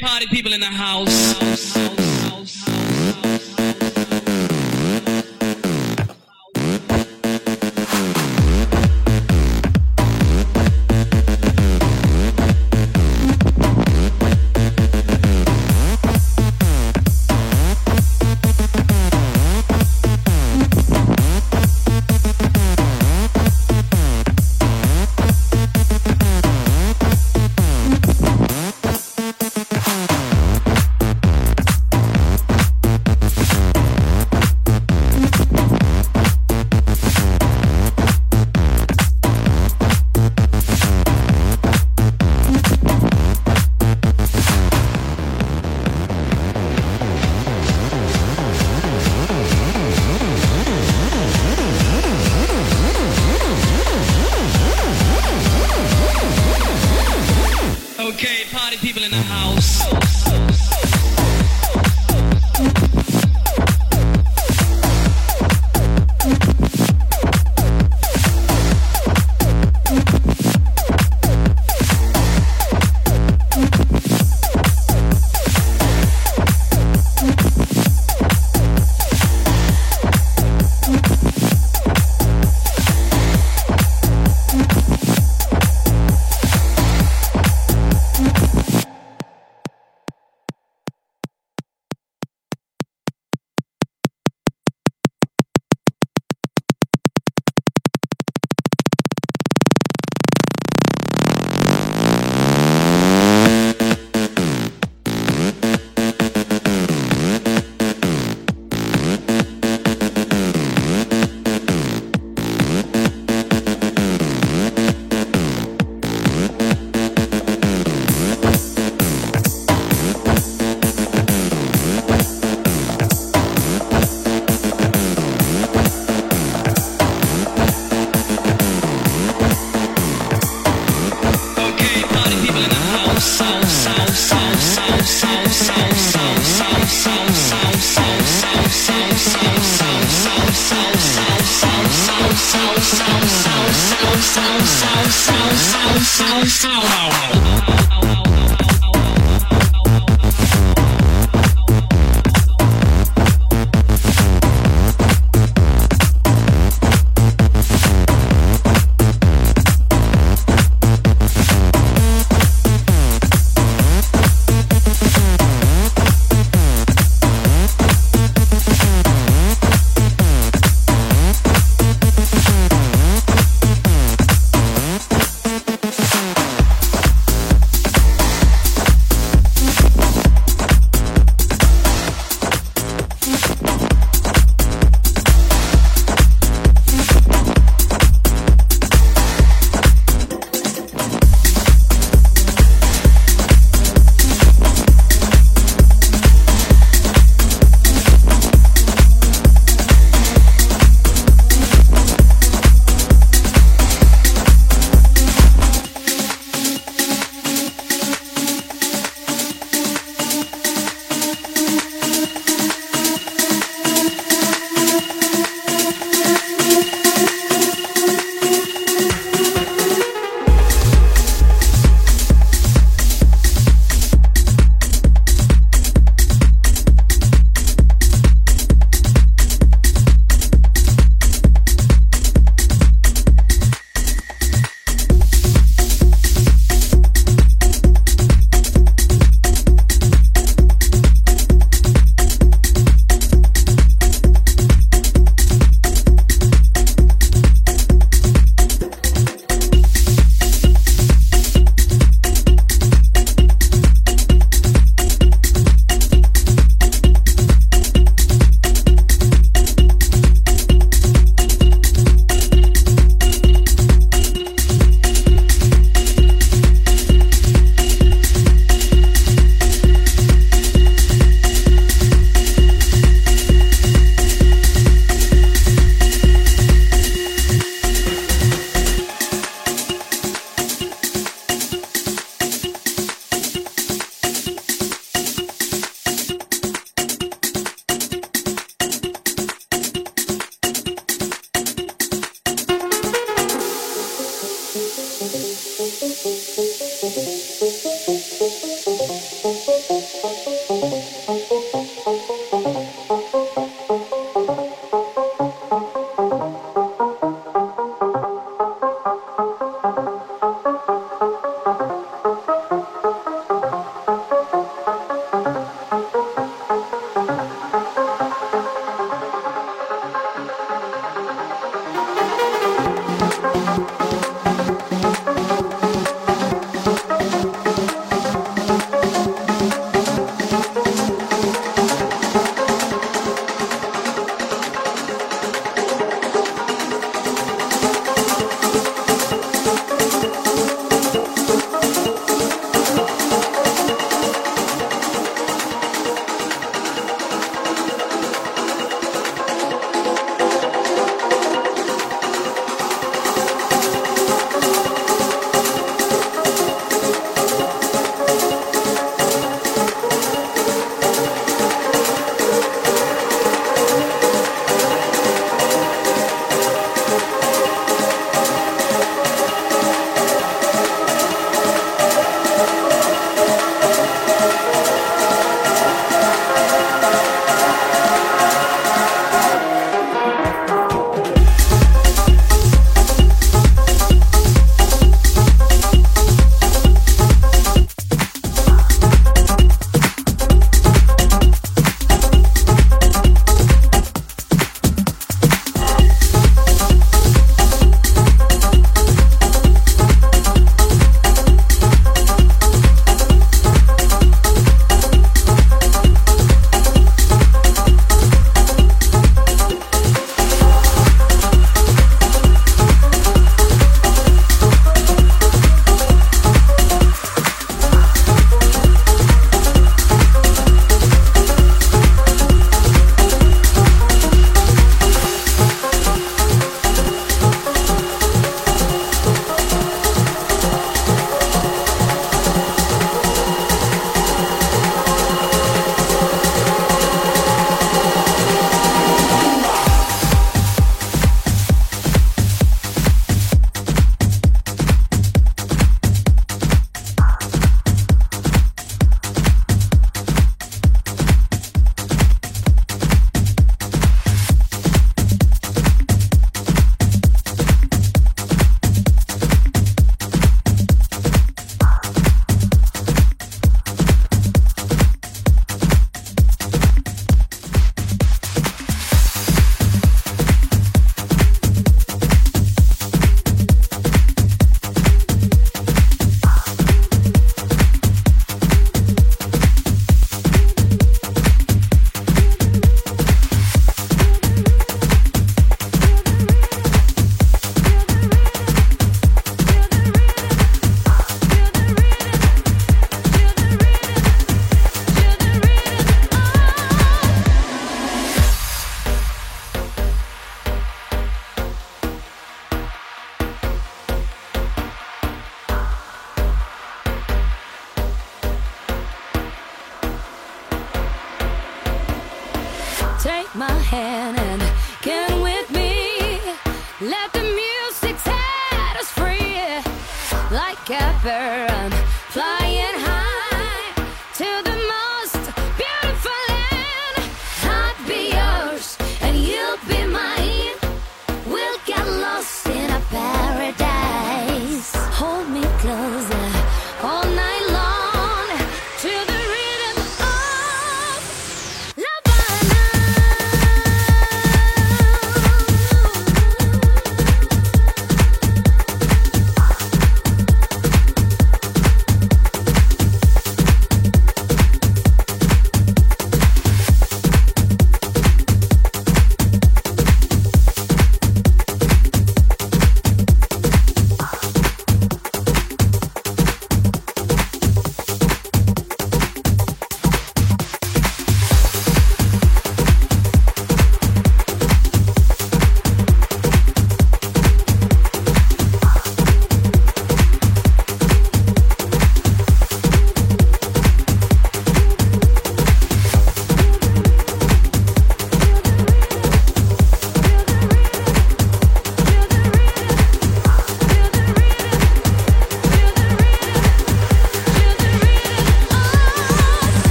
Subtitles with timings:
[0.00, 1.89] party people in the house.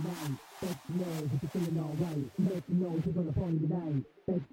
[0.00, 2.38] Make some noise if you're feeling alright.
[2.38, 4.04] Make noise, we're gonna party tonight.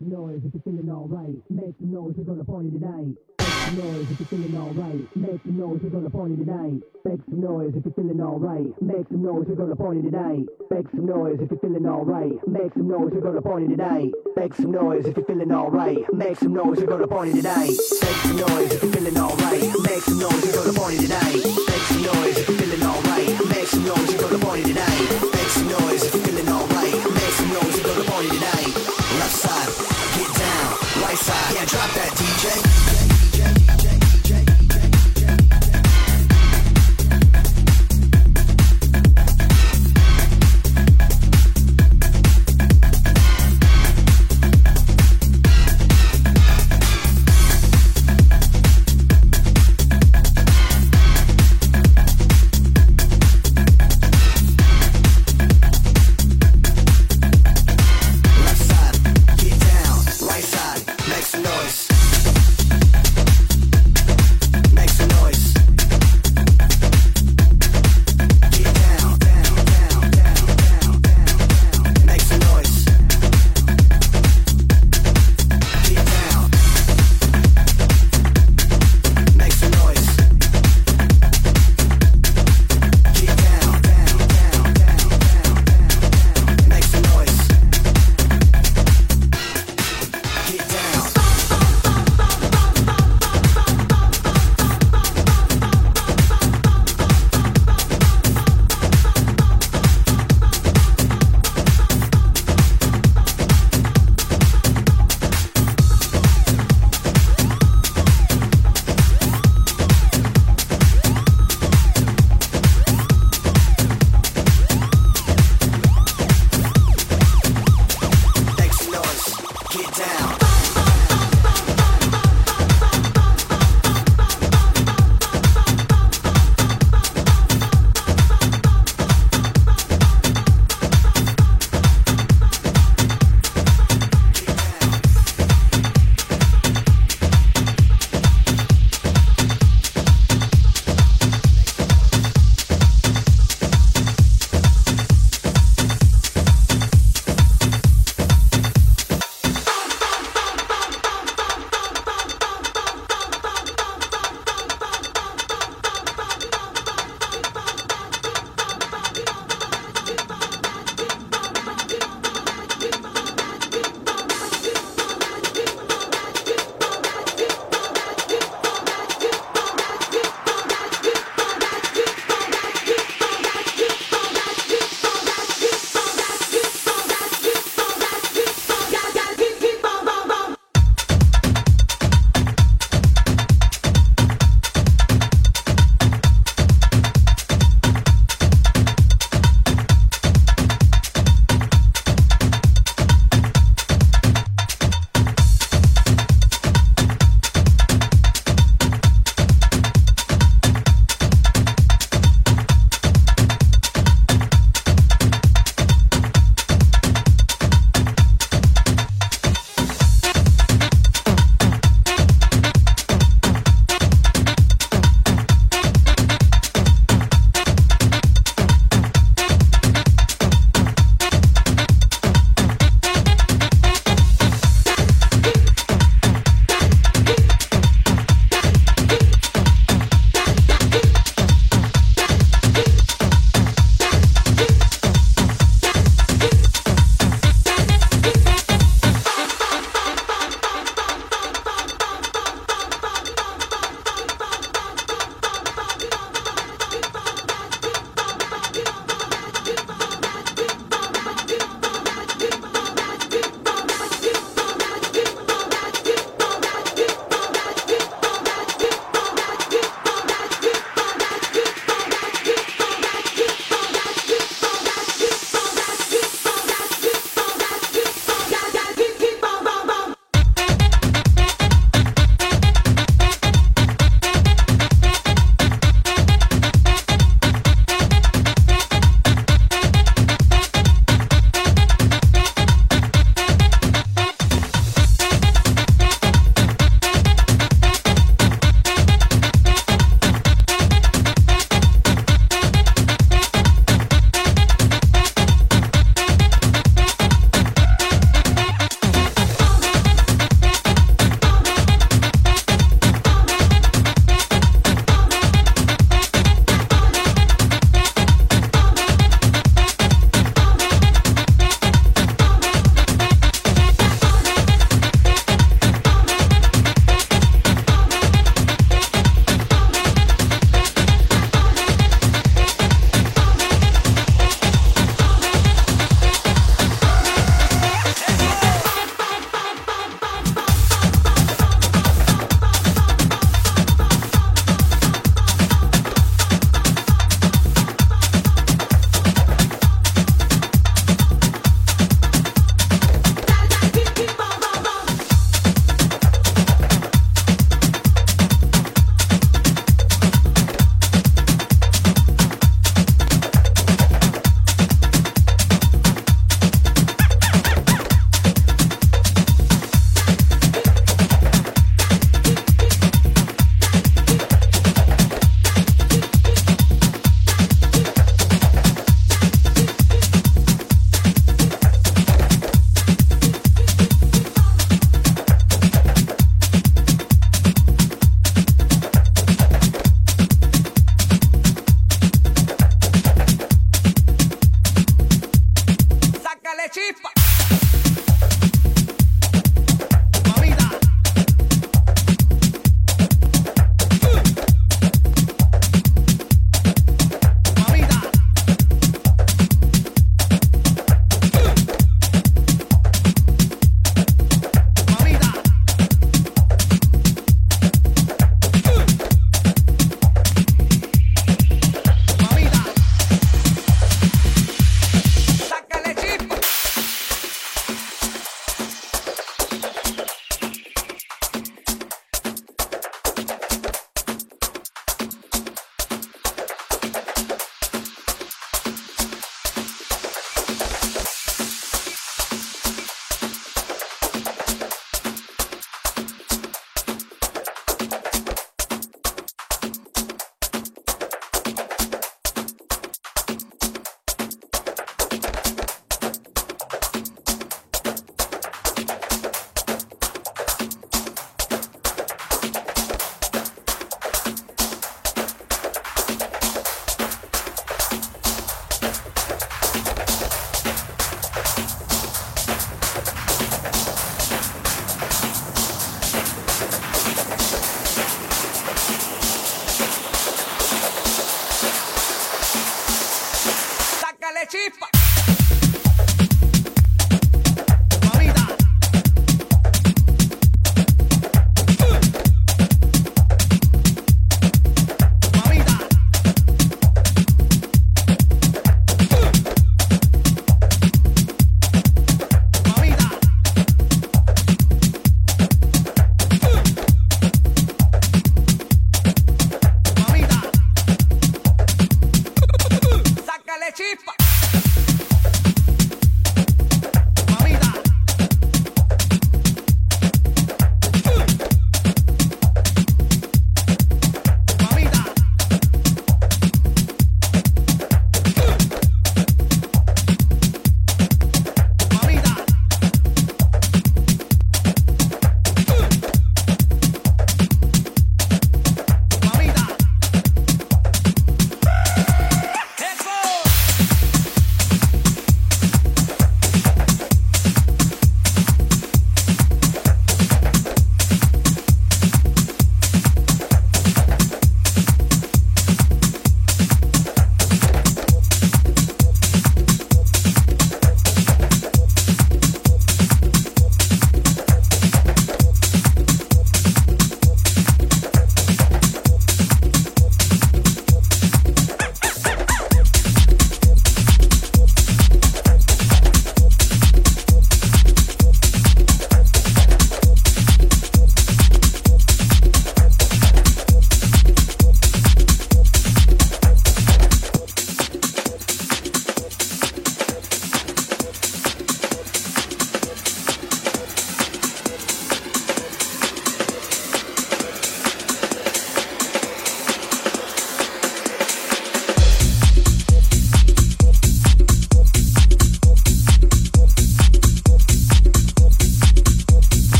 [0.00, 0.54] Noise if
[0.90, 1.42] you're.
[1.50, 3.14] Make noise, gonna party tonight.
[3.38, 5.16] Make noise if you're feeling alright.
[5.16, 6.82] Make some noise, we're gonna party tonight.
[7.04, 8.82] Make some noise if you're feeling alright.
[8.82, 10.46] Make some noise, we're gonna party tonight.
[10.70, 12.48] Make some noise if you're feeling alright.
[12.48, 14.10] Make some noise, we're gonna party tonight.
[14.36, 16.12] Make some noise if you're feeling alright.
[16.12, 17.70] Make some noise, we're gonna party tonight.
[18.02, 19.62] Make some noise if you're feeling alright.
[19.86, 21.34] Make some noise, we're gonna party tonight.
[21.44, 23.46] Make some noise if you're feeling alright.
[23.48, 25.35] Make some noise, we're gonna party tonight.
[31.54, 33.05] Yeah, drop that DJ.